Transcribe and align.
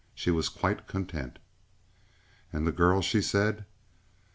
She 0.15 0.31
was 0.31 0.49
quite 0.49 0.87
content. 0.87 1.37
"And 2.51 2.65
the 2.65 2.71
girl?" 2.71 3.03
she 3.03 3.21
said. 3.21 3.65